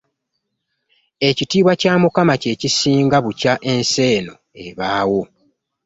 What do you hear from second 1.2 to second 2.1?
Ekitiibwa kya